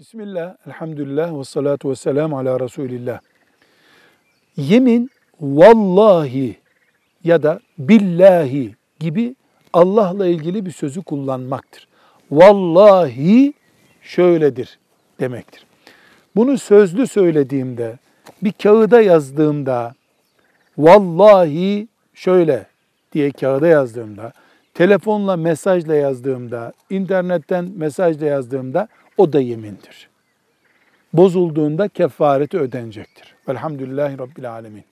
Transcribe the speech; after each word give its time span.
Bismillah, 0.00 0.56
elhamdülillah 0.66 1.38
ve 1.38 1.44
salatu 1.44 1.90
ve 1.90 1.96
selamu 1.96 2.38
ala 2.38 2.60
Resulillah. 2.60 3.20
Yemin 4.56 5.10
vallahi 5.40 6.56
ya 7.24 7.42
da 7.42 7.60
billahi 7.78 8.74
gibi 9.00 9.34
Allah'la 9.72 10.26
ilgili 10.26 10.66
bir 10.66 10.70
sözü 10.70 11.02
kullanmaktır. 11.02 11.88
Vallahi 12.30 13.52
şöyledir 14.02 14.78
demektir. 15.20 15.66
Bunu 16.36 16.58
sözlü 16.58 17.06
söylediğimde, 17.06 17.98
bir 18.42 18.52
kağıda 18.52 19.00
yazdığımda, 19.00 19.94
vallahi 20.78 21.88
şöyle 22.14 22.66
diye 23.12 23.30
kağıda 23.30 23.66
yazdığımda, 23.66 24.32
telefonla 24.76 25.36
mesajla 25.36 25.94
yazdığımda, 25.94 26.72
internetten 26.90 27.72
mesajla 27.76 28.26
yazdığımda 28.26 28.88
o 29.16 29.32
da 29.32 29.40
yemindir. 29.40 30.08
Bozulduğunda 31.12 31.88
kefareti 31.88 32.58
ödenecektir. 32.58 33.34
Velhamdülillahi 33.48 34.18
Rabbil 34.18 34.52
Alemin. 34.52 34.84